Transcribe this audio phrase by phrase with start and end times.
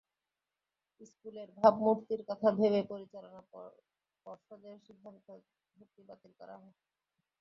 [1.01, 3.41] স্কুলের ভাবমূর্তির কথা ভেবে পরিচালনা
[4.25, 5.33] পর্ষদের সিদ্ধান্তে
[5.77, 6.75] ভর্তি বাতিল করা হয়।